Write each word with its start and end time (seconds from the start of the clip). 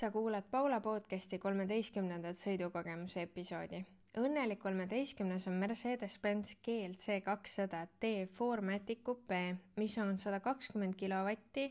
sa 0.00 0.10
kuulad 0.10 0.46
Paula 0.50 0.78
podcasti 0.80 1.36
kolmeteistkümnendat 1.38 2.38
sõidukogemuse 2.40 3.20
episoodi. 3.26 3.82
õnnelik 4.16 4.58
kolmeteistkümnes 4.62 5.44
on 5.50 5.58
Mercedes-Benz 5.60 6.54
GLC 6.64 7.18
kakssada 7.24 7.82
T 8.00 8.24
Formatic 8.32 9.02
Coupe, 9.04 9.40
mis 9.76 9.98
on 9.98 10.16
sada 10.18 10.38
kakskümmend 10.40 10.96
kilovatti, 10.96 11.66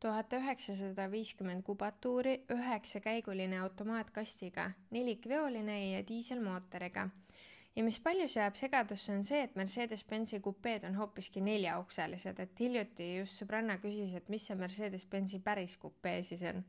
tuhat 0.00 0.32
üheksasada 0.32 1.10
viiskümmend 1.12 1.62
kubatuuri, 1.62 2.46
üheksakäiguline 2.56 3.58
automaatkastiga, 3.60 4.70
nelikveoline 4.90 5.76
ja 5.90 6.00
diiselmootoriga 6.08 7.08
ja 7.76 7.84
mis 7.84 8.00
paljus 8.00 8.38
jääb 8.38 8.56
segadusse, 8.56 9.12
on 9.12 9.26
see, 9.28 9.42
et 9.44 9.58
Mercedes-Benzi 9.60 10.40
kupeed 10.40 10.88
on 10.88 10.96
hoopiski 10.96 11.44
neljaukselised, 11.44 12.40
et 12.40 12.64
hiljuti 12.64 13.10
just 13.18 13.44
sõbranna 13.44 13.76
küsis, 13.84 14.16
et 14.16 14.32
mis 14.32 14.48
see 14.48 14.56
Mercedes-Benzi 14.56 15.42
päris 15.44 15.76
kupee 15.76 16.22
siis 16.24 16.46
on. 16.48 16.64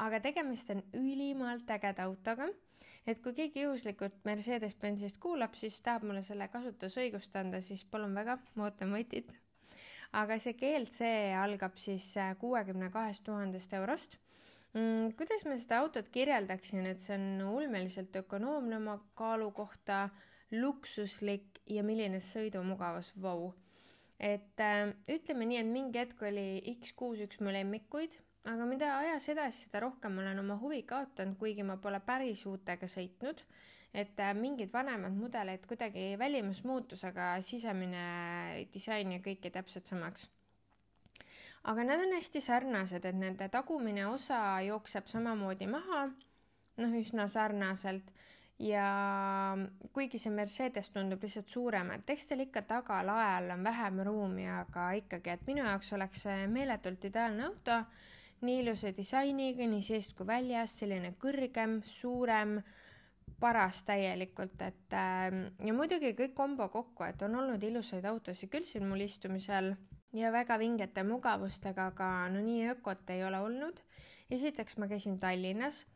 Aga 0.00 0.20
tegemist 0.24 0.70
on 0.72 0.82
ülimalt 0.96 1.70
ägeda 1.70 2.06
autoga, 2.08 2.48
et 3.06 3.20
kui 3.22 3.34
keegi 3.36 3.64
juhuslikult 3.66 4.18
Mercedes-Benzist 4.24 5.20
kuulab, 5.20 5.54
siis 5.58 5.80
tahab 5.82 6.06
mulle 6.08 6.22
selle 6.26 6.48
kasutusõigust 6.52 7.36
anda, 7.36 7.60
siis 7.60 7.84
palun 7.84 8.14
väga, 8.14 8.38
ma 8.54 8.68
ootan 8.68 8.92
võtit. 8.94 9.32
aga 10.12 10.36
see 10.38 10.52
GLC 10.52 11.08
algab 11.40 11.78
siis 11.80 12.12
kuuekümne 12.38 12.90
kahest 12.92 13.24
tuhandest 13.24 13.72
eurost 13.72 14.18
mm,. 14.74 15.14
kuidas 15.16 15.44
ma 15.48 15.56
seda 15.56 15.80
autot 15.80 16.08
kirjeldaksin, 16.12 16.86
et 16.86 17.00
see 17.00 17.16
on 17.16 17.54
ulmeliselt 17.54 18.16
ökonoomne 18.16 18.76
oma 18.76 18.98
kaalu 19.18 19.50
kohta, 19.56 20.08
luksuslik 20.52 21.62
ja 21.70 21.84
milline 21.84 22.20
sõidumugavus, 22.20 23.12
vau. 23.22 23.52
et 24.20 24.60
äh, 24.60 24.92
ütleme 25.08 25.48
nii, 25.48 25.62
et 25.62 25.70
mingi 25.70 25.98
hetk 25.98 26.20
oli 26.28 26.60
X6 26.76 27.24
üks 27.26 27.40
mu 27.40 27.54
lemmikuid, 27.54 28.18
aga 28.44 28.66
mida 28.66 28.96
ajas 28.98 29.28
edasi, 29.34 29.66
seda 29.66 29.84
rohkem 29.84 30.18
olen 30.18 30.38
oma 30.42 30.56
huvi 30.58 30.82
kaotanud, 30.88 31.36
kuigi 31.38 31.62
ma 31.66 31.76
pole 31.76 32.00
päris 32.00 32.46
uutega 32.46 32.88
sõitnud. 32.90 33.44
et 33.92 34.20
äh, 34.24 34.32
mingid 34.32 34.70
vanemad 34.72 35.12
mudeleid 35.12 35.66
kuidagi 35.68 36.16
välimus 36.18 36.62
muutus, 36.64 37.04
aga 37.04 37.34
sisemine 37.44 38.66
disain 38.72 39.12
ja 39.12 39.18
kõik 39.20 39.44
jäi 39.44 39.52
täpselt 39.52 39.86
samaks. 39.86 40.30
Aga 41.68 41.84
nad 41.84 42.00
on 42.00 42.14
hästi 42.16 42.40
sarnased, 42.40 43.04
et 43.04 43.14
nende 43.14 43.46
tagumine 43.52 44.06
osa 44.08 44.62
jookseb 44.64 45.06
samamoodi 45.12 45.68
maha, 45.70 46.06
noh, 46.80 46.94
üsna 46.98 47.28
sarnaselt. 47.28 48.08
Ja 48.62 48.86
kuigi 49.92 50.18
see 50.22 50.32
Mercedes 50.32 50.90
tundub 50.94 51.22
lihtsalt 51.22 51.50
suurem, 51.50 51.90
et 51.96 52.10
eks 52.14 52.28
tal 52.30 52.42
ikka 52.44 52.62
tagalael 52.68 53.50
on 53.54 53.64
vähem 53.64 54.00
ruumi, 54.06 54.46
aga 54.48 54.92
ikkagi, 55.00 55.34
et 55.34 55.46
minu 55.48 55.64
jaoks 55.66 55.92
oleks 55.98 56.24
see 56.26 56.46
meeletult 56.50 57.04
ideaalne 57.08 57.48
auto, 57.48 57.78
nii 58.42 58.62
ilusa 58.62 58.92
disainiga 58.96 59.66
nii 59.68 59.82
seest 59.84 60.16
kui 60.18 60.26
väljas, 60.26 60.78
selline 60.82 61.14
kõrgem, 61.20 61.80
suurem, 61.86 62.58
paras 63.42 63.82
täielikult, 63.86 64.60
et 64.62 64.94
äh, 64.94 65.30
ja 65.66 65.74
muidugi 65.74 66.12
kõik 66.18 66.34
kombo 66.38 66.68
kokku, 66.70 67.06
et 67.08 67.22
on 67.26 67.40
olnud 67.40 67.62
ilusaid 67.62 68.04
autosid 68.06 68.50
küll 68.52 68.66
siin 68.66 68.86
mul 68.86 69.02
istumisel 69.02 69.72
ja 70.14 70.30
väga 70.32 70.58
vingete 70.60 71.02
mugavustega, 71.06 71.88
aga 71.90 72.10
no 72.32 72.42
nii 72.44 72.68
ökot 72.76 73.10
ei 73.10 73.24
ole 73.24 73.40
olnud. 73.42 73.82
esiteks 74.30 74.78
ma 74.78 74.88
käisin 74.88 75.18
Tallinnas 75.20 75.86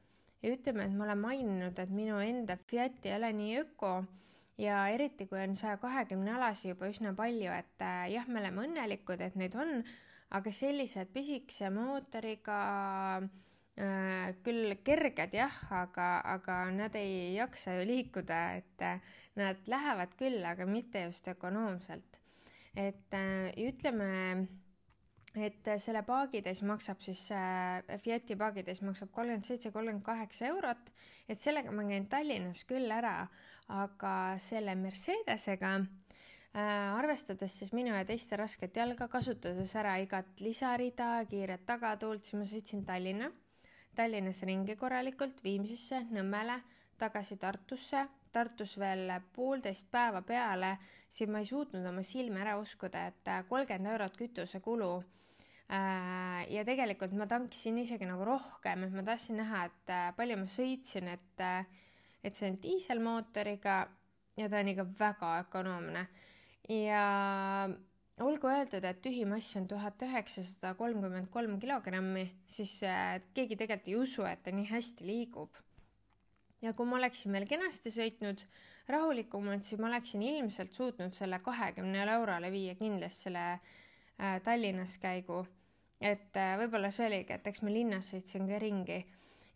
ja 0.43 0.53
ütleme, 0.53 0.85
et 0.85 0.93
ma 0.93 1.05
olen 1.05 1.19
maininud, 1.19 1.79
et 1.79 1.91
minu 1.91 2.19
enda 2.21 2.57
Fiat 2.57 3.07
ei 3.07 3.15
ole 3.17 3.33
nii 3.33 3.59
öko 3.63 3.93
ja 4.59 4.87
eriti, 4.89 5.27
kui 5.27 5.41
on 5.41 5.55
saja 5.57 5.77
kahekümne 5.81 6.35
alasi 6.37 6.73
juba 6.73 6.91
üsna 6.91 7.15
palju, 7.17 7.53
et 7.53 7.85
äh, 7.85 8.09
jah, 8.13 8.29
me 8.29 8.41
oleme 8.41 8.67
õnnelikud, 8.67 9.21
et 9.21 9.37
neid 9.37 9.57
on, 9.59 9.83
aga 10.35 10.53
sellised 10.53 11.13
pisikese 11.15 11.71
mootoriga 11.71 12.59
äh, 13.23 14.35
küll 14.45 14.75
kerged 14.87 15.35
jah, 15.37 15.57
aga, 15.83 16.09
aga 16.35 16.59
nad 16.75 16.97
ei 16.99 17.37
jaksa 17.37 17.77
ju 17.79 17.87
liikuda, 17.87 18.43
et 18.59 18.85
äh, 18.85 19.01
nad 19.39 19.69
lähevad 19.71 20.15
küll, 20.19 20.43
aga 20.45 20.67
mitte 20.67 21.07
just 21.07 21.29
ökonoomselt. 21.31 22.21
Et 22.77 23.15
äh, 23.17 23.53
ütleme, 23.69 24.47
et 25.37 25.69
selle 25.81 26.03
paagitäis 26.05 26.63
maksab 26.65 27.03
siis 27.05 27.29
äh,, 27.33 27.85
Fiati 28.03 28.37
paagitäis 28.37 28.83
maksab 28.83 29.13
kolmkümmend 29.13 29.47
seitse, 29.47 29.71
kolmkümmend 29.71 30.05
kaheksa 30.05 30.51
eurot, 30.51 30.91
et 31.29 31.41
sellega 31.41 31.73
ma 31.73 31.85
käin 31.89 32.09
Tallinnas 32.11 32.65
küll 32.69 32.91
ära, 32.93 33.21
aga 33.73 34.13
selle 34.43 34.75
Mercedesega 34.79 35.73
äh, 35.81 35.87
arvestades 36.57 37.53
siis 37.59 37.73
minu 37.77 37.93
ja 37.93 38.05
teiste 38.09 38.37
rasket 38.41 38.79
jalga, 38.79 39.11
kasutades 39.13 39.75
ära 39.77 39.99
igat 40.01 40.41
lisarida, 40.41 41.19
kiiret 41.29 41.67
tagatuult, 41.69 42.25
siis 42.25 42.39
ma 42.41 42.47
sõitsin 42.49 42.85
Tallinna, 42.89 43.29
Tallinnas 43.97 44.43
ringi 44.45 44.77
korralikult, 44.77 45.43
Viimsisse, 45.45 46.03
Nõmmele, 46.13 46.59
tagasi 47.01 47.39
Tartusse, 47.41 48.03
Tartus 48.33 48.75
veel 48.77 49.09
poolteist 49.33 49.89
päeva 49.89 50.21
peale, 50.21 50.75
siis 51.09 51.31
ma 51.33 51.41
ei 51.41 51.49
suutnud 51.49 51.87
oma 51.89 52.03
silme 52.05 52.43
ära 52.43 52.59
uskuda, 52.61 53.07
et 53.09 53.31
äh, 53.33 53.45
kolmkümmend 53.49 53.89
eurot 53.95 54.19
kütusekulu. 54.21 54.91
Äh, 55.73 56.43
ja 56.53 56.65
tegelikult 56.69 57.17
ma 57.17 57.25
tankisin 57.31 57.81
isegi 57.81 58.05
nagu 58.05 58.27
rohkem, 58.29 58.85
et 58.85 58.93
ma 58.93 59.07
tahtsin 59.07 59.41
näha, 59.41 59.65
et 59.71 59.95
äh, 59.97 60.11
palju 60.19 60.37
ma 60.43 60.51
sõitsin, 60.53 61.09
et, 61.15 61.45
et 62.21 62.37
see 62.37 62.51
on 62.53 62.61
diiselmootoriga 62.61 63.79
ja 64.37 64.51
ta 64.53 64.61
on 64.61 64.73
ikka 64.75 64.87
väga 65.01 65.33
ökonoomne. 65.47 66.07
Ja 66.69 67.69
olgu 68.21 68.49
öeldud, 68.49 68.85
et 68.85 69.03
tühimass 69.05 69.57
on 69.61 69.69
tuhat 69.69 70.03
üheksasada 70.03 70.75
kolmkümmend 70.75 71.29
kolm 71.31 71.61
kilogrammi, 71.61 72.25
siis 72.47 72.81
keegi 73.35 73.57
tegelikult 73.61 73.93
ei 73.93 73.97
usu, 74.01 74.25
et 74.27 74.43
ta 74.43 74.55
nii 74.55 74.67
hästi 74.71 75.07
liigub 75.07 75.63
ja 76.63 76.73
kui 76.73 76.89
ma 76.89 76.99
oleksin 77.01 77.35
veel 77.35 77.47
kenasti 77.49 77.93
sõitnud 77.95 78.45
rahulikumalt, 78.91 79.67
siis 79.67 79.81
ma 79.83 79.91
oleksin 79.91 80.23
ilmselt 80.23 80.75
suutnud 80.75 81.15
selle 81.17 81.41
kahekümnele 81.45 82.17
eurole 82.21 82.51
viia 82.55 82.77
kindlasti 82.79 83.29
selle 83.29 83.45
äh, 83.53 84.41
Tallinnas 84.45 84.97
käigu. 85.03 85.45
et 86.01 86.37
äh, 86.37 86.57
võib-olla 86.61 86.91
see 86.93 87.07
oligi, 87.07 87.33
et 87.33 87.47
eks 87.47 87.63
ma 87.65 87.73
linnas 87.73 88.11
sõitsin 88.13 88.49
ka 88.49 88.59
ringi 88.61 88.99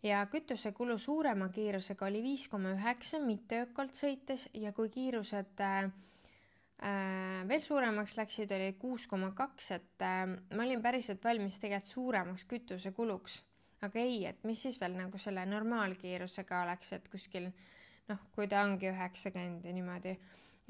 ja 0.03 0.23
kütusekulu 0.25 0.97
suurema 0.97 1.49
kiirusega 1.53 2.05
oli 2.05 2.23
viis 2.23 2.47
koma 2.49 2.73
üheksa 2.73 3.19
mitteökolt 3.21 3.93
sõites 3.95 4.47
ja 4.53 4.71
kui 4.73 4.89
kiirused 4.89 5.61
äh, 5.61 5.83
äh, 5.85 5.91
veel 6.81 7.61
suuremaks 7.61 8.15
läksid, 8.17 8.51
oli 8.55 8.73
kuus 8.79 9.07
koma 9.07 9.31
kaks, 9.37 9.71
et 9.77 10.05
äh, 10.05 10.25
ma 10.27 10.63
olin 10.65 10.81
päriselt 10.81 11.23
valmis 11.23 11.59
tegelikult 11.61 11.93
suuremaks 11.93 12.45
kütusekuluks 12.49 13.41
aga 13.85 14.01
ei, 14.01 14.25
et 14.29 14.43
mis 14.45 14.61
siis 14.61 14.77
veel 14.81 14.95
nagu 14.97 15.19
selle 15.21 15.43
normaalkiirusega 15.49 16.61
oleks, 16.65 16.93
et 16.97 17.09
kuskil 17.11 17.49
noh, 18.11 18.21
kui 18.35 18.47
ta 18.49 18.63
ongi 18.65 18.91
üheksakümmend 18.91 19.65
ja 19.65 19.73
niimoodi. 19.73 20.15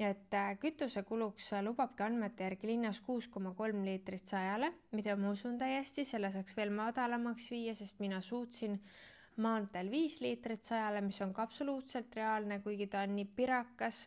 et 0.02 0.34
äh, 0.34 0.54
kütusekuluks 0.58 1.50
lubabki 1.62 2.02
andmete 2.02 2.44
järgi 2.48 2.66
linnas 2.66 3.00
kuus 3.04 3.28
koma 3.28 3.52
kolm 3.54 3.84
liitrit 3.84 4.26
sajale, 4.26 4.72
mida 4.96 5.14
ma 5.16 5.30
usun 5.30 5.58
täiesti, 5.58 6.04
selle 6.04 6.30
saaks 6.32 6.56
veel 6.56 6.72
madalamaks 6.74 7.50
viia, 7.50 7.74
sest 7.74 8.00
mina 8.00 8.20
suutsin 8.20 8.80
maanteel 9.36 9.90
viis 9.90 10.18
liitrit 10.20 10.64
sajale, 10.64 11.04
mis 11.04 11.20
on 11.22 11.34
ka 11.36 11.44
absoluutselt 11.44 12.16
reaalne, 12.16 12.58
kuigi 12.64 12.88
ta 12.88 13.04
on 13.04 13.14
nii 13.16 13.28
pirakas 13.36 14.06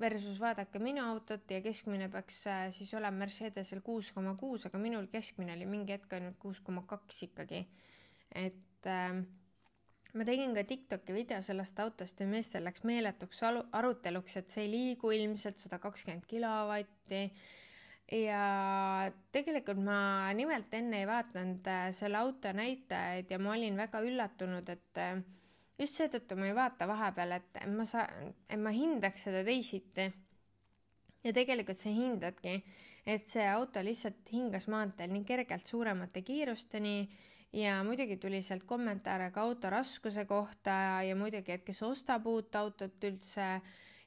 versus 0.00 0.40
vaadake 0.40 0.78
minu 0.82 1.02
autot 1.04 1.50
ja 1.50 1.62
keskmine 1.64 2.08
peaks 2.12 2.42
äh, 2.50 2.68
siis 2.74 2.94
olema 2.94 3.24
Mercedesel 3.24 3.80
kuus 3.80 4.12
koma 4.12 4.34
kuus, 4.36 4.66
aga 4.66 4.78
minul 4.78 5.06
keskmine 5.12 5.56
oli 5.56 5.66
mingi 5.66 5.96
hetk 5.96 6.18
ainult 6.18 6.38
kuus 6.42 6.60
koma 6.60 6.84
kaks 6.88 7.22
ikkagi 7.30 7.64
et 8.34 8.86
äh, 8.86 9.20
ma 10.16 10.24
tegin 10.24 10.54
ka 10.56 10.64
Tiktoki 10.66 11.14
video 11.14 11.42
sellest 11.44 11.78
autost 11.82 12.20
ja 12.20 12.26
meestel 12.28 12.64
läks 12.66 12.84
meeletuks 12.88 13.42
aruteluks, 13.46 14.38
et 14.40 14.50
see 14.50 14.66
ei 14.66 14.72
liigu 14.72 15.12
ilmselt 15.14 15.60
sada 15.62 15.78
kakskümmend 15.82 16.26
kilovatti. 16.28 17.30
ja 18.12 18.42
tegelikult 19.34 19.80
ma 19.82 20.30
nimelt 20.38 20.74
enne 20.78 21.00
ei 21.02 21.08
vaadanud 21.10 21.66
äh, 21.66 21.88
selle 21.94 22.20
auto 22.20 22.52
näitajaid 22.54 23.30
ja 23.30 23.38
ma 23.38 23.56
olin 23.56 23.76
väga 23.76 24.02
üllatunud, 24.06 24.68
et 24.70 25.02
äh, 25.02 25.16
just 25.78 26.00
seetõttu 26.00 26.36
ma 26.38 26.48
ei 26.50 26.56
vaata 26.56 26.88
vahepeal, 26.88 27.36
et 27.36 27.60
ma 27.72 27.84
saan, 27.88 28.32
et 28.48 28.60
ma 28.60 28.72
hindaks 28.74 29.28
seda 29.28 29.44
teisiti. 29.46 30.10
ja 31.24 31.32
tegelikult 31.34 31.78
sa 31.78 31.90
hindadki, 31.90 32.60
et 33.06 33.26
see 33.28 33.46
auto 33.50 33.82
lihtsalt 33.82 34.28
hingas 34.32 34.68
maanteel 34.70 35.10
nii 35.10 35.24
kergelt 35.26 35.66
suuremate 35.66 36.22
kiirusteni 36.22 37.08
ja 37.52 37.80
muidugi 37.84 38.16
tuli 38.22 38.42
sealt 38.42 38.64
kommentaare 38.64 39.30
ka 39.34 39.42
auto 39.42 39.70
raskuse 39.70 40.24
kohta 40.24 41.02
ja 41.06 41.16
muidugi, 41.16 41.52
et 41.52 41.64
kes 41.66 41.82
ostab 41.82 42.26
uut 42.26 42.54
autot 42.54 43.04
üldse 43.10 43.48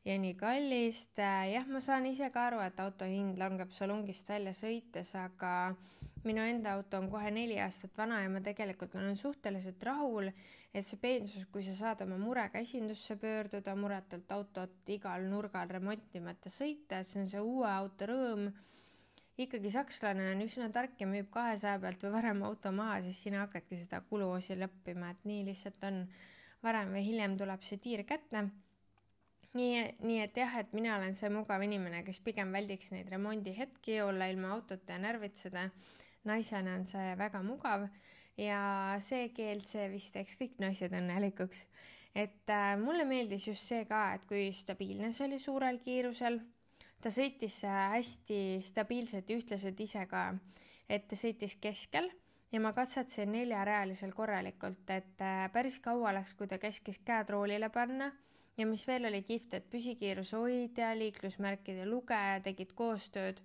ja 0.05 0.17
nii 0.17 0.35
kallist. 0.39 1.17
jah, 1.53 1.67
ma 1.67 1.81
saan 1.83 2.05
ise 2.05 2.29
ka 2.31 2.47
aru, 2.47 2.61
et 2.63 2.79
auto 2.79 3.05
hind 3.05 3.37
langeb 3.37 3.71
salongist 3.75 4.29
välja 4.29 4.53
sõites, 4.55 5.11
aga 5.15 5.75
minu 6.23 6.43
enda 6.43 6.73
auto 6.75 6.97
on 6.97 7.09
kohe 7.11 7.31
neli 7.31 7.59
aastat 7.63 7.97
vana 7.97 8.21
ja 8.23 8.29
ma 8.29 8.41
tegelikult 8.43 8.95
olen 8.95 9.17
suhteliselt 9.17 9.83
rahul, 9.83 10.31
et 10.73 10.85
see 10.85 10.99
peensus, 11.01 11.45
kui 11.51 11.63
sa 11.65 11.75
saad 11.75 12.01
oma 12.05 12.17
murega 12.21 12.59
esindusse 12.59 13.15
pöörduda, 13.17 13.75
muretult 13.75 14.31
autot 14.31 14.89
igal 14.95 15.27
nurgal 15.31 15.69
remontimata 15.69 16.51
sõita, 16.53 17.03
see 17.03 17.23
on 17.23 17.31
see 17.31 17.43
uue 17.43 17.69
auto 17.69 18.09
rõõm 18.09 18.49
ikkagi 19.43 19.71
sakslane 19.71 20.25
on 20.33 20.41
üsna 20.43 20.67
tark 20.73 20.99
ja 20.99 21.07
müüb 21.07 21.29
kahesaja 21.31 21.79
pealt 21.79 22.01
või 22.03 22.11
varem 22.17 22.41
auto 22.43 22.71
maha, 22.75 22.99
siis 23.05 23.21
sina 23.23 23.45
hakkadki 23.45 23.77
seda 23.79 24.01
kuluosi 24.09 24.57
lõppima, 24.59 25.13
et 25.13 25.23
nii 25.29 25.45
lihtsalt 25.51 25.83
on. 25.87 26.03
varem 26.63 26.89
või 26.91 27.05
hiljem 27.05 27.37
tuleb 27.39 27.61
see 27.63 27.77
tiir 27.79 28.03
kätte. 28.03 28.49
nii, 29.53 29.95
nii 30.03 30.19
et 30.21 30.37
jah, 30.37 30.57
et 30.59 30.73
mina 30.73 30.97
olen 30.97 31.15
see 31.15 31.29
mugav 31.31 31.63
inimene, 31.63 32.03
kes 32.03 32.19
pigem 32.19 32.51
väldiks 32.51 32.91
neid 32.91 33.07
remondihetki, 33.09 34.01
olla 34.01 34.27
ilma 34.27 34.51
autota 34.51 34.93
ja 34.93 34.99
närvitseda. 34.99 35.69
Naisena 36.27 36.75
on 36.79 36.85
see 36.85 37.15
väga 37.19 37.41
mugav 37.43 37.87
ja 38.37 38.61
see 39.03 39.29
GLC 39.35 39.87
vist 39.93 40.13
teeks 40.15 40.37
kõik 40.39 40.59
naised 40.59 40.93
õnnelikuks. 40.95 41.65
et 42.15 42.49
äh, 42.49 42.75
mulle 42.79 43.05
meeldis 43.05 43.47
just 43.47 43.65
see 43.65 43.85
ka, 43.85 44.13
et 44.15 44.25
kui 44.27 44.51
stabiilne 44.53 45.13
see 45.13 45.27
oli 45.27 45.39
suurel 45.39 45.79
kiirusel 45.83 46.39
ta 47.01 47.11
sõitis 47.13 47.61
äh, 47.67 47.91
hästi 47.95 48.59
stabiilselt 48.65 49.29
ja 49.29 49.37
ühtlaselt 49.39 49.79
ise 49.79 50.05
ka, 50.09 50.33
et 50.89 51.07
ta 51.07 51.19
sõitis 51.19 51.55
keskel 51.61 52.09
ja 52.51 52.61
ma 52.61 52.73
katsetasin 52.73 53.31
neljarealisel 53.33 54.13
korralikult, 54.15 54.83
et 54.89 55.21
äh, 55.23 55.45
päris 55.53 55.79
kaua 55.83 56.13
läks, 56.17 56.35
kui 56.35 56.49
ta 56.49 56.59
keskis 56.61 56.99
käed 57.05 57.31
roolile 57.31 57.69
panna 57.73 58.11
ja 58.57 58.67
mis 58.67 58.85
veel 58.87 59.07
oli 59.07 59.21
kihvt, 59.23 59.55
et 59.55 59.69
püsikiiruse 59.71 60.37
hoidja, 60.37 60.91
liiklusmärkide 60.99 61.85
lugeja 61.87 62.39
tegid 62.43 62.75
koostööd. 62.75 63.39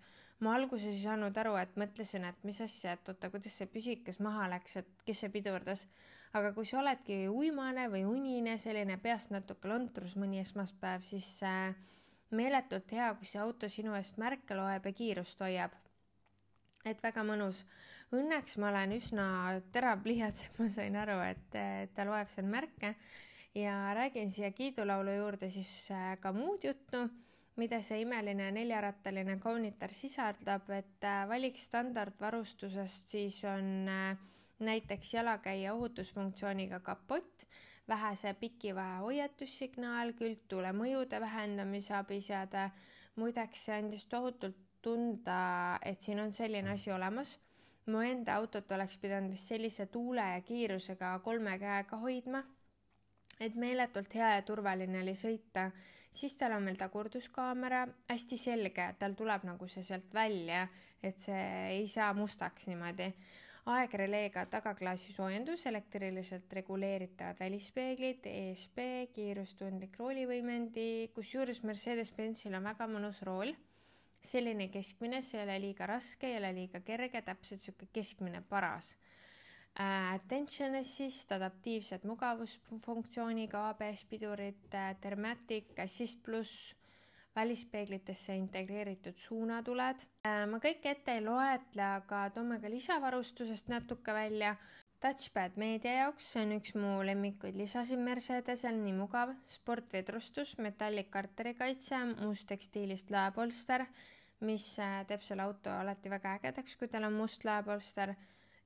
Ma 0.44 0.55
alguses 0.58 0.93
ei 0.93 1.00
saanud 1.02 1.37
aru, 1.41 1.55
et 1.61 1.73
mõtlesin, 1.81 2.26
et 2.29 2.44
mis 2.46 2.61
asja, 2.64 2.94
et 2.94 3.08
oota, 3.08 3.31
kuidas 3.32 3.56
see 3.58 3.70
püsikas 3.70 4.20
maha 4.25 4.49
läks, 4.52 4.76
et 4.82 5.06
kes 5.06 5.25
see 5.25 5.32
pidurdas. 5.32 5.87
aga 6.35 6.50
kui 6.52 6.67
sa 6.67 6.81
oledki 6.81 7.29
uimane 7.31 7.87
või 7.93 8.02
unine, 8.11 8.56
selline 8.58 8.96
peast 8.99 9.31
natuke 9.31 9.69
lontrus 9.70 10.17
mõni 10.19 10.41
esmaspäev, 10.43 11.05
siis 11.06 11.29
äh, 11.46 11.76
meeletult 12.35 12.91
hea, 12.93 13.12
kui 13.14 13.29
see 13.29 13.41
auto 13.43 13.69
sinu 13.70 13.94
eest 13.94 14.19
märke 14.19 14.56
loeb 14.58 14.88
ja 14.88 14.93
kiirust 14.93 15.41
hoiab. 15.41 15.75
et 16.85 17.00
väga 17.00 17.23
mõnus. 17.25 17.62
Õnneks 18.12 18.58
ma 18.61 18.69
olen 18.69 18.93
üsna 18.93 19.26
terav 19.73 20.02
pliiats, 20.02 20.44
et 20.44 20.58
ma 20.61 20.67
sain 20.69 20.97
aru, 21.00 21.17
et, 21.25 21.56
ta 21.94 22.05
loeb 22.05 22.29
seal 22.29 22.50
märke 22.50 22.94
ja 23.55 23.94
räägin 23.97 24.31
siia 24.31 24.50
kiidulaulu 24.50 25.14
juurde 25.17 25.50
siis 25.50 25.70
äh, 25.90 26.19
ka 26.20 26.32
muud 26.35 26.67
juttu, 26.67 27.06
mida 27.56 27.80
see 27.82 28.00
imeline 28.02 28.50
neljarattaline 28.54 29.38
kaunitar 29.42 29.92
sisaldab, 29.94 30.70
et 30.74 31.04
äh, 31.06 31.22
valiks 31.28 31.68
standardvarustusest, 31.70 33.12
siis 33.14 33.38
on 33.44 33.88
äh, 33.88 34.16
näiteks 34.58 35.14
jalakäija 35.14 35.74
ohutusfunktsiooniga 35.74 36.80
kapott 36.80 37.46
vähese 37.88 38.34
pikivahe 38.40 38.98
hoiatussignaal, 39.04 40.12
küldtule 40.18 40.72
mõjude 40.72 41.20
vähendamise 41.20 41.94
abiseade. 41.94 42.70
muideks 43.16 43.64
see 43.64 43.74
andis 43.78 44.06
tohutult 44.10 44.56
tunda, 44.82 45.78
et 45.84 46.02
siin 46.02 46.20
on 46.20 46.32
selline 46.32 46.70
asi 46.70 46.90
olemas. 46.92 47.38
mu 47.86 48.00
enda 48.00 48.34
autot 48.34 48.72
oleks 48.72 48.96
pidanud 48.98 49.30
vist 49.30 49.48
sellise 49.48 49.86
tuule 49.86 50.20
ja 50.20 50.40
kiirusega 50.40 51.18
kolme 51.24 51.58
käega 51.58 51.96
hoidma. 51.96 52.44
et 53.40 53.54
meeletult 53.54 54.14
hea 54.14 54.34
ja 54.34 54.42
turvaline 54.42 55.02
oli 55.02 55.14
sõita, 55.14 55.70
siis 56.14 56.37
tal 56.38 56.55
on 56.56 56.66
veel 56.69 56.78
tagurduskaamera, 56.78 57.84
hästi 58.08 58.38
selge, 58.38 58.88
tal 58.99 59.16
tuleb 59.19 59.46
nagu 59.49 59.69
see 59.70 59.84
sealt 59.87 60.14
välja, 60.14 60.66
et 61.02 61.19
see 61.20 61.46
ei 61.81 61.88
saa 61.90 62.12
mustaks 62.16 62.69
niimoodi. 62.70 63.11
Aegreleega 63.75 64.43
tagaklaasi 64.52 65.14
soojendus, 65.16 65.62
elektriliselt 65.66 66.52
reguleeritavad 66.52 67.38
välispeeglid, 67.40 68.26
ESP, 68.28 68.81
kiirustundlik 69.14 69.96
roolivõimendi, 69.96 71.08
kusjuures 71.16 71.62
Mercedes-Benzil 71.64 72.58
on 72.58 72.69
väga 72.72 72.88
mõnus 72.90 73.22
rool. 73.25 73.55
selline 74.25 74.70
keskmine, 74.72 75.19
see 75.20 75.37
ei 75.37 75.44
ole 75.44 75.58
liiga 75.61 75.87
raske, 75.87 76.26
ei 76.26 76.38
ole 76.38 76.52
liiga 76.56 76.81
kerge, 76.81 77.20
täpselt 77.22 77.61
sihuke 77.61 77.90
keskmine 77.93 78.40
paras 78.49 78.94
äh,. 79.81 80.15
Attention 80.15 80.75
assist, 80.75 81.32
adaptiivsed 81.32 82.05
mugavusfunktsiooniga 82.05 83.69
ABS 83.71 84.05
pidurid 84.05 84.75
äh,, 84.75 84.94
Dermatic 85.03 85.79
Assist 85.79 86.23
pluss 86.23 86.75
välispeeglitesse 87.37 88.37
integreeritud 88.37 89.19
suunatuled. 89.19 90.06
Äh, 90.26 90.44
ma 90.50 90.61
kõike 90.62 90.94
ette 90.94 91.17
ei 91.17 91.25
loetle, 91.25 91.82
aga 91.99 92.29
toome 92.35 92.61
ka 92.62 92.71
lisavarustusest 92.71 93.71
natuke 93.73 94.15
välja. 94.15 94.55
Touchpad 95.05 95.59
meedia 95.61 95.93
jaoks, 95.99 96.31
see 96.32 96.41
on 96.47 96.55
üks 96.55 96.73
mu 96.81 96.94
lemmikuid 97.05 97.59
lisasid 97.59 98.00
Mercedesel, 98.00 98.79
nii 98.81 98.94
mugav. 98.97 99.35
sportvedrustus, 99.50 100.55
metallikarterikaitse, 100.65 101.99
must 102.23 102.47
tekstiilist 102.49 103.11
laepolster, 103.12 103.85
mis 104.41 104.79
äh, 104.79 105.03
teeb 105.09 105.26
selle 105.26 105.44
auto 105.44 105.75
alati 105.75 106.09
väga 106.09 106.38
ägedaks, 106.38 106.79
kui 106.81 106.88
tal 106.88 107.05
on 107.11 107.19
must 107.19 107.44
laepolster. 107.44 108.15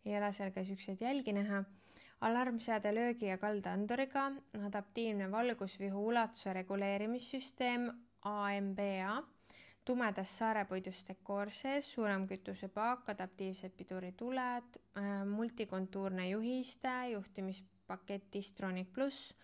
Ei 0.05 0.17
ole 0.19 0.33
seal 0.33 0.51
ka 0.55 0.65
siukseid 0.65 1.01
jälgi 1.01 1.33
näha 1.33 1.65
alarmseade 2.21 2.95
löögi 2.95 3.27
ja 3.27 3.39
kaldaanduriga, 3.39 4.33
adaptiivne 4.67 5.31
valgusvihu 5.31 6.07
ulatuse 6.09 6.53
reguleerimissüsteem, 6.53 7.91
AMBA, 8.23 9.23
tumedas 9.85 10.39
saarepuidust 10.39 11.09
dekoor 11.09 11.51
sees, 11.55 11.93
suurem 11.95 12.27
kütusepaak, 12.29 13.09
adaptiivsed 13.09 13.77
pidurituled, 13.77 14.81
äh, 14.99 15.25
multikontuurne 15.27 16.29
juhiste, 16.29 16.95
juhtimispakett 17.13 18.33
Distronic 18.33 18.91
pluss, 18.93 19.35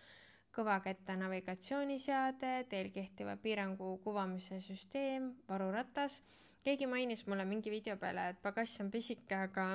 kõvaketta 0.55 1.15
navigatsiooniseade, 1.19 2.65
teel 2.69 2.91
kehtiva 2.91 3.35
piirangu 3.37 3.97
kuvamise 4.03 4.59
süsteem, 4.59 5.33
varuratas. 5.49 6.21
keegi 6.65 6.87
mainis 6.87 7.27
mulle 7.27 7.45
mingi 7.45 7.69
video 7.69 7.97
peale, 7.97 8.29
et 8.29 8.41
pagass 8.41 8.79
on 8.81 8.91
pisike, 8.91 9.35
aga 9.35 9.65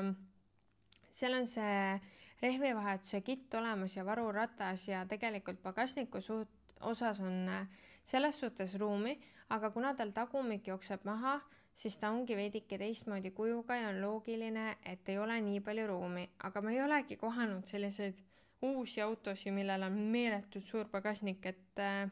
seal 1.13 1.35
on 1.35 1.47
see 1.47 2.01
rehvivahetuse 2.43 3.21
kitt 3.21 3.55
olemas 3.55 3.97
ja 3.97 4.05
varuratas 4.05 4.89
ja 4.89 5.05
tegelikult 5.07 5.63
pagasniku 5.63 6.21
suht 6.21 6.49
osas 6.81 7.21
on 7.21 7.49
äh, 7.49 7.67
selles 8.05 8.41
suhtes 8.41 8.75
ruumi, 8.79 9.19
aga 9.51 9.71
kuna 9.71 9.95
tal 9.95 10.11
tagumik 10.17 10.67
jookseb 10.67 11.05
maha, 11.05 11.41
siis 11.75 11.99
ta 11.99 12.11
ongi 12.11 12.37
veidike 12.37 12.79
teistmoodi 12.79 13.31
kujuga 13.31 13.77
ja 13.77 13.89
on 13.89 14.01
loogiline, 14.03 14.77
et 14.85 15.09
ei 15.09 15.19
ole 15.19 15.41
nii 15.41 15.61
palju 15.61 15.87
ruumi, 15.87 16.27
aga 16.49 16.63
ma 16.63 16.73
ei 16.73 16.83
olegi 16.83 17.17
kohanud 17.17 17.67
selliseid 17.69 18.19
uusi 18.63 19.01
autosid, 19.01 19.53
millel 19.57 19.83
on 19.83 19.97
meeletult 20.13 20.65
suur 20.65 20.89
pagasnik, 20.89 21.47
et 21.47 21.81
äh, 21.85 22.11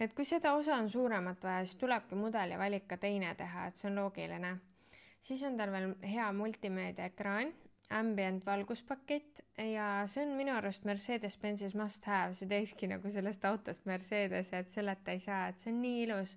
et 0.00 0.14
kui 0.14 0.24
seda 0.26 0.54
osa 0.58 0.76
on 0.76 0.88
suuremat 0.90 1.44
vaja, 1.44 1.66
siis 1.66 1.78
tulebki 1.78 2.16
mudeli 2.18 2.58
valik 2.58 2.88
ka 2.88 2.96
teine 2.96 3.34
teha, 3.38 3.68
et 3.68 3.76
see 3.76 3.90
on 3.90 4.00
loogiline. 4.00 4.56
siis 5.20 5.42
on 5.42 5.56
tal 5.56 5.70
veel 5.72 5.94
hea 6.02 6.32
multimeedia 6.32 7.04
ekraan 7.12 7.52
ambient 7.90 8.46
valguspakett 8.46 9.40
ja 9.58 10.04
see 10.10 10.24
on 10.24 10.34
minu 10.38 10.54
arust 10.56 10.84
Mercedes-Benzis 10.88 11.74
must 11.78 12.04
have, 12.08 12.34
see 12.34 12.48
teekski 12.48 12.88
nagu 12.90 13.10
sellest 13.12 13.44
autost 13.44 13.86
Mercedes, 13.86 14.52
et 14.56 14.70
selleta 14.72 15.14
ei 15.14 15.20
saa, 15.22 15.48
et 15.48 15.60
see 15.60 15.72
on 15.72 15.80
nii 15.82 16.02
ilus. 16.06 16.36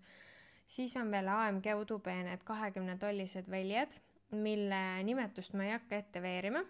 siis 0.68 0.96
on 1.00 1.12
veel 1.12 1.28
AMG 1.32 1.70
udupeened 1.80 2.44
kahekümne 2.44 2.98
tollised 3.00 3.48
väljad, 3.50 3.94
mille 4.32 5.04
nimetust 5.04 5.54
ma 5.54 5.64
ei 5.64 5.72
hakka 5.78 5.96
ette 5.96 6.22
veerima. 6.22 6.64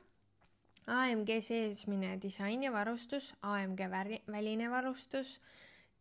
AMG 0.87 1.39
seesmine 1.41 2.17
disain 2.21 2.63
ja 2.63 2.71
varustus, 2.71 3.33
AMG 3.41 3.89
väri, 3.91 4.21
väline 4.31 4.69
varustus, 4.71 5.39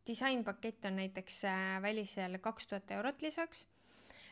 disainpakett 0.06 0.84
on 0.84 0.96
näiteks 0.96 1.44
äh, 1.44 1.82
välisel 1.82 2.38
kaks 2.38 2.66
tuhat 2.66 2.90
eurot 2.90 3.22
lisaks 3.22 3.66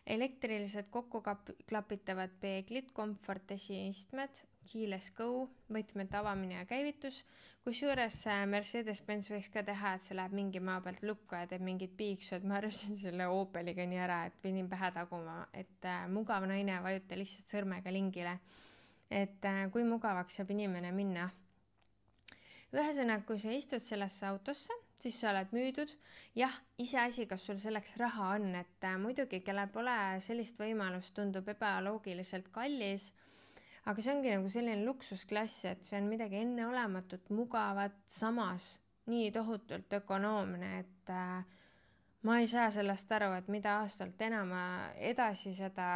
elektrilised 0.07 0.91
kokkuklapitavad 0.93 2.35
peeglid, 2.41 2.93
Comfort 2.93 3.55
esiistmed, 3.57 4.41
keyless 4.69 5.13
go, 5.17 5.49
võtmete 5.73 6.19
avamine 6.19 6.59
ja 6.59 6.67
käivitus, 6.69 7.23
kusjuures 7.65 8.19
äh, 8.29 8.43
Mercedes-Benz 8.49 9.31
võiks 9.33 9.51
ka 9.53 9.65
teha, 9.65 9.95
et 9.97 10.05
see 10.05 10.17
läheb 10.17 10.37
mingi 10.37 10.61
maa 10.65 10.81
pealt 10.85 11.05
lukku 11.05 11.37
ja 11.37 11.49
teeb 11.49 11.65
mingit 11.65 11.95
piiksu, 11.97 12.37
et 12.37 12.47
ma 12.49 12.59
harjusin 12.59 12.99
selle 13.01 13.29
Opeliga 13.33 13.87
nii 13.89 14.01
ära, 14.07 14.23
et 14.29 14.37
pidin 14.43 14.69
pähe 14.69 14.93
taguma, 14.97 15.43
et 15.57 15.89
äh, 15.89 16.05
mugav 16.13 16.47
naine, 16.49 16.81
vajuta 16.85 17.19
lihtsalt 17.21 17.57
sõrmega 17.57 17.93
lingile. 17.93 18.39
et 19.11 19.45
äh, 19.45 19.67
kui 19.73 19.85
mugavaks 19.85 20.41
saab 20.41 20.51
inimene 20.51 20.93
minna. 20.93 21.29
ühesõnaga, 22.75 23.25
kui 23.25 23.39
sa 23.39 23.53
istud 23.53 23.81
sellesse 23.81 24.27
autosse 24.27 24.84
siis 25.01 25.19
sa 25.21 25.31
oled 25.33 25.53
müüdud. 25.55 25.91
jah, 26.35 26.55
iseasi, 26.79 27.27
kas 27.31 27.45
sul 27.47 27.59
selleks 27.63 27.97
raha 28.01 28.35
on, 28.37 28.55
et 28.59 28.87
äh, 28.87 28.97
muidugi, 29.01 29.41
kellel 29.47 29.71
pole 29.73 29.97
sellist 30.25 30.59
võimalust, 30.61 31.15
tundub 31.17 31.49
ebaloogiliselt 31.49 32.51
kallis. 32.55 33.13
aga 33.85 34.03
see 34.03 34.15
ongi 34.15 34.33
nagu 34.33 34.49
selline 34.49 34.85
luksusklass, 34.85 35.65
et 35.69 35.85
see 35.85 35.99
on 36.01 36.09
midagi 36.09 36.41
enneolematut, 36.41 37.29
mugavat, 37.31 38.01
samas 38.07 38.79
nii 39.13 39.29
tohutult 39.33 39.93
ökonoomne, 40.01 40.79
et 40.79 41.13
äh, 41.13 41.45
ma 42.25 42.39
ei 42.41 42.49
saa 42.49 42.71
sellest 42.73 43.13
aru, 43.13 43.35
et 43.37 43.51
mida 43.53 43.81
aastalt 43.83 44.21
enam 44.25 44.55
edasi, 44.97 45.53
seda 45.55 45.89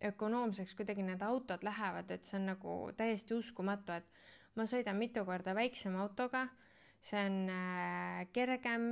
ökonoomseks 0.00 0.72
kuidagi 0.78 1.04
need 1.04 1.20
autod 1.22 1.64
lähevad, 1.66 2.08
et 2.10 2.24
see 2.24 2.38
on 2.38 2.48
nagu 2.54 2.76
täiesti 2.96 3.36
uskumatu, 3.36 3.92
et 3.92 4.08
ma 4.56 4.64
sõidan 4.64 4.96
mitu 4.96 5.24
korda 5.28 5.52
väiksema 5.54 6.00
autoga 6.00 6.46
see 7.00 7.22
on 7.26 7.38
äh, 7.48 8.26
kergem, 8.32 8.90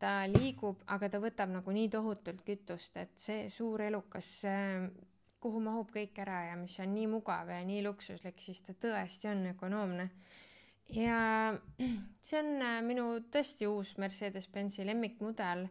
ta 0.00 0.26
liigub, 0.28 0.82
aga 0.92 1.08
ta 1.08 1.20
võtab 1.22 1.52
nagu 1.52 1.72
nii 1.72 1.88
tohutult 1.92 2.42
kütust, 2.44 2.96
et 3.00 3.14
see 3.20 3.46
suur 3.52 3.80
elukas, 3.86 4.28
kuhu 5.40 5.60
mahub 5.62 5.90
kõik 5.94 6.18
ära 6.24 6.42
ja 6.50 6.56
mis 6.58 6.76
on 6.82 6.92
nii 6.96 7.06
mugav 7.10 7.50
ja 7.52 7.62
nii 7.66 7.84
luksuslik, 7.86 8.40
siis 8.42 8.62
ta 8.66 8.74
tõesti 8.74 9.30
on 9.30 9.46
ökonoomne. 9.52 10.08
ja 10.96 11.20
see 12.26 12.40
on 12.40 12.50
äh, 12.62 12.80
minu 12.84 13.06
tõesti 13.32 13.68
uus 13.70 13.96
Mercedes-Benzi 14.00 14.86
lemmikmudel, 14.86 15.66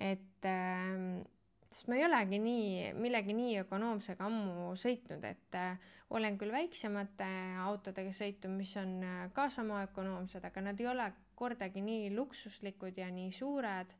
et 0.00 0.48
äh, 0.48 1.24
sest 1.74 1.88
ma 1.90 1.96
ei 1.98 2.04
olegi 2.06 2.38
nii, 2.38 2.92
millegi 3.02 3.34
nii 3.34 3.58
ökonoomsega 3.64 4.28
ammu 4.28 4.70
sõitnud, 4.78 5.24
et 5.26 5.56
äh, 5.58 5.90
olen 6.14 6.38
küll 6.38 6.54
väiksemate 6.54 7.26
autodega 7.64 8.12
sõitnud, 8.14 8.54
mis 8.54 8.76
on 8.78 9.00
äh, 9.02 9.24
ka 9.34 9.48
sama 9.50 9.82
ökonoomsed, 9.88 10.44
aga 10.46 10.62
nad 10.62 10.80
ei 10.80 10.86
ole 10.90 11.08
kordagi 11.34 11.82
nii 11.82 12.12
luksuslikud 12.14 12.98
ja 13.02 13.10
nii 13.10 13.32
suured. 13.34 13.94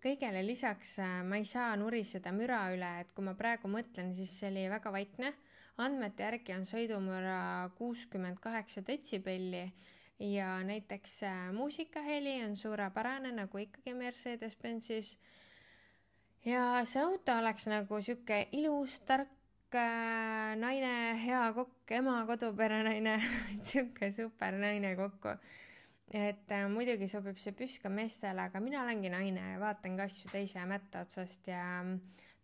kõigele 0.00 0.40
lisaks 0.46 0.94
äh, 1.04 1.20
ma 1.28 1.36
ei 1.36 1.44
saa 1.44 1.74
nuriseda 1.76 2.32
müra 2.32 2.62
üle, 2.72 2.88
et 3.02 3.12
kui 3.12 3.24
ma 3.26 3.34
praegu 3.36 3.68
mõtlen, 3.68 4.14
siis 4.16 4.32
see 4.40 4.48
oli 4.48 4.68
väga 4.72 4.92
vaikne. 4.92 5.34
andmete 5.80 6.22
järgi 6.22 6.52
on 6.56 6.64
sõidumüra 6.68 7.70
kuuskümmend 7.76 8.40
kaheksa 8.40 8.80
detsibelli 8.86 9.66
ja 10.20 10.62
näiteks 10.64 11.20
muusikaheli 11.52 12.42
on 12.44 12.56
suurepärane, 12.56 13.32
nagu 13.32 13.58
ikkagi 13.58 13.94
Mercedes-Benzis 13.96 15.16
ja 16.44 16.84
see 16.88 17.02
auto 17.02 17.36
oleks 17.40 17.66
nagu 17.70 18.00
sihuke 18.04 18.46
ilus, 18.56 19.00
tark 19.08 19.76
äh, 19.76 20.54
naine, 20.60 20.92
hea 21.20 21.42
kokk, 21.56 21.90
ema, 22.00 22.20
koduperenaine 22.28 23.18
sihuke 23.68 24.12
super 24.14 24.56
naine 24.60 24.94
kokku. 24.98 25.36
et 26.10 26.50
äh, 26.50 26.66
muidugi 26.70 27.06
sobib 27.08 27.38
see 27.38 27.54
püss 27.54 27.78
ka 27.82 27.92
meestele, 27.92 28.48
aga 28.48 28.60
mina 28.60 28.82
olengi 28.82 29.12
naine 29.12 29.52
ja 29.52 29.60
vaatan 29.62 29.98
ka 29.98 30.08
asju 30.08 30.32
teise 30.32 30.64
mätta 30.66 31.04
otsast 31.04 31.46
ja 31.46 31.62
mm, 31.84 32.00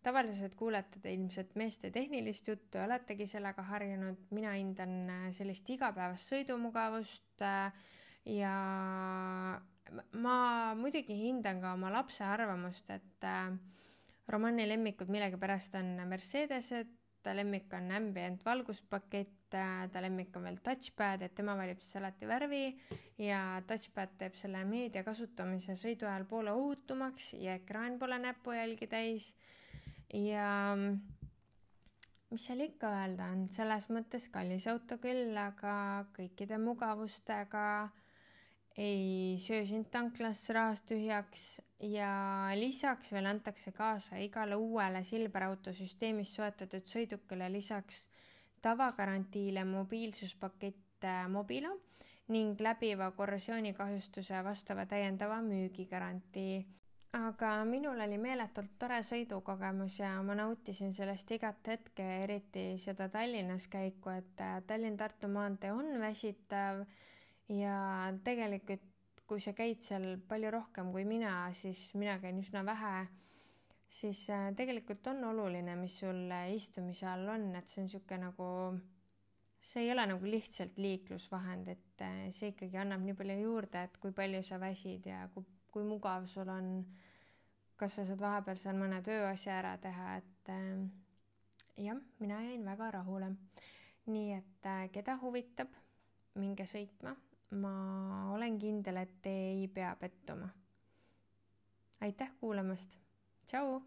tavaliselt 0.07 0.55
kuulete 0.55 1.01
te 1.03 1.11
ilmselt 1.11 1.55
meeste 1.59 1.91
tehnilist 1.91 2.47
juttu 2.47 2.79
ja 2.79 2.85
oletegi 2.85 3.27
sellega 3.27 3.65
harjunud, 3.73 4.29
mina 4.31 4.53
hindan 4.55 4.99
äh, 5.09 5.25
sellist 5.35 5.69
igapäevast 5.73 6.31
sõidumugavust 6.31 7.43
äh, 7.43 7.73
ja 8.37 8.53
ma 10.19 10.37
muidugi 10.79 11.15
hindan 11.15 11.59
ka 11.63 11.73
oma 11.75 11.91
lapse 11.91 12.23
arvamust, 12.27 12.89
et 12.93 13.27
äh, 13.27 13.51
Romani 14.27 14.65
lemmikud 14.67 15.09
millegipärast 15.11 15.77
on 15.79 15.93
Mercedesed, 16.09 16.89
ta 17.23 17.33
lemmik 17.35 17.71
on 17.73 17.91
ambient 17.91 18.43
valguspakett, 18.45 19.33
ta 19.51 20.01
lemmik 20.03 20.35
on 20.35 20.47
veel 20.47 20.59
touchpad, 20.63 21.23
et 21.23 21.35
tema 21.35 21.55
valib 21.59 21.79
siis 21.83 21.99
alati 21.99 22.27
värvi 22.27 22.63
ja 23.23 23.61
touchpad 23.67 24.17
teeb 24.19 24.35
selle 24.39 24.63
meedia 24.67 25.03
kasutamise 25.07 25.77
sõidu 25.79 26.09
ajal 26.09 26.27
poole 26.29 26.51
ohutumaks 26.55 27.33
ja 27.39 27.55
ekraan 27.59 27.95
pole 27.99 28.19
näpujälgi 28.19 28.87
täis. 28.91 29.33
ja 30.13 30.75
mis 32.31 32.45
seal 32.47 32.63
ikka 32.67 32.91
öelda 32.99 33.29
on, 33.31 33.47
selles 33.51 33.87
mõttes 33.91 34.27
kallis 34.31 34.67
auto 34.67 34.99
küll, 35.03 35.31
aga 35.39 36.05
kõikide 36.15 36.59
mugavustega 36.59 37.63
ei 38.77 39.37
söö 39.39 39.65
sind 39.65 39.89
tanklas 39.91 40.49
rahast 40.49 40.85
tühjaks 40.85 41.61
ja 41.79 42.11
lisaks 42.55 43.11
veel 43.11 43.25
antakse 43.25 43.71
kaasa 43.71 44.17
igale 44.21 44.55
uuele 44.55 45.03
Silver 45.03 45.47
auto 45.49 45.73
süsteemis 45.73 46.35
soetatud 46.35 46.85
sõidukile 46.85 47.49
lisaks 47.51 48.05
tavagarantiile 48.61 49.63
mobiilsuspakett 49.65 51.03
äh, 51.05 51.25
Mobilo 51.29 51.73
ning 52.27 52.59
läbiva 52.61 53.11
korrosioonikahjustuse 53.11 54.43
vastava 54.43 54.85
täiendava 54.85 55.41
müügigarantii. 55.41 56.65
aga 57.17 57.65
minul 57.65 58.01
oli 58.03 58.17
meeletult 58.21 58.73
tore 58.79 58.99
sõidukogemus 59.01 59.99
ja 59.99 60.09
ma 60.21 60.35
nautisin 60.35 60.93
sellest 60.93 61.31
igat 61.31 61.67
hetke, 61.67 62.03
eriti 62.23 62.65
seda 62.77 63.07
Tallinnas 63.09 63.67
käiku, 63.67 64.09
et 64.09 64.41
äh, 64.41 64.61
Tallinn-Tartu 64.67 65.27
maantee 65.31 65.71
on 65.71 65.99
väsitav 65.99 66.83
ja 67.49 68.11
tegelikult, 68.23 68.83
kui 69.27 69.41
sa 69.43 69.53
käid 69.55 69.81
seal 69.83 70.17
palju 70.27 70.51
rohkem 70.51 70.91
kui 70.93 71.05
mina, 71.07 71.49
siis 71.55 71.89
mina 71.99 72.17
käin 72.19 72.39
üsna 72.41 72.63
vähe, 72.67 73.07
siis 73.89 74.27
äh, 74.31 74.49
tegelikult 74.55 75.07
on 75.11 75.23
oluline, 75.31 75.75
mis 75.79 75.99
sul 76.01 76.31
istumise 76.53 77.07
all 77.07 77.27
on, 77.35 77.49
et 77.55 77.67
see 77.67 77.81
on 77.81 77.89
niisugune 77.89 78.21
nagu, 78.23 78.47
see 79.63 79.85
ei 79.85 79.91
ole 79.91 80.07
nagu 80.11 80.31
lihtsalt 80.31 80.79
liiklusvahend, 80.79 81.73
et 81.75 82.05
äh, 82.07 82.21
see 82.35 82.53
ikkagi 82.53 82.79
annab 82.83 83.03
nii 83.03 83.17
palju 83.19 83.39
juurde, 83.41 83.83
et 83.87 83.99
kui 84.03 84.15
palju 84.15 84.43
sa 84.47 84.59
väsid 84.63 85.07
ja 85.11 85.25
kui, 85.33 85.47
kui 85.71 85.87
mugav 85.87 86.27
sul 86.27 86.51
on, 86.51 86.71
kas 87.77 87.99
sa 87.99 88.07
saad 88.07 88.23
vahepeal 88.23 88.59
seal 88.59 88.79
mõne 88.79 89.03
tööasja 89.05 89.59
ära 89.59 89.75
teha, 89.81 90.17
et 90.21 90.51
äh, 90.55 91.83
jah, 91.83 91.99
mina 92.19 92.41
jäin 92.47 92.65
väga 92.65 92.91
rahule. 92.99 93.35
nii 94.07 94.37
et 94.37 94.67
keda 94.95 95.17
huvitab, 95.19 95.73
minge 96.39 96.63
sõitma 96.63 97.11
ma 97.51 98.31
olen 98.33 98.57
kindel, 98.59 98.97
et 98.97 99.21
te 99.21 99.29
ei 99.51 99.67
pea 99.67 99.95
pettuma. 99.99 100.49
aitäh 102.01 102.31
kuulamast, 102.39 102.97
tšau 103.47 103.81